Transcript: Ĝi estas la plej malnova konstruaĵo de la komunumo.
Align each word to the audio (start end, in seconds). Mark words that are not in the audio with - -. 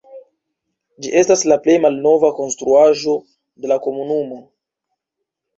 Ĝi 1.05 1.11
estas 1.19 1.43
la 1.51 1.57
plej 1.67 1.75
malnova 1.83 2.31
konstruaĵo 2.39 3.15
de 3.65 3.73
la 3.73 3.81
komunumo. 3.85 4.41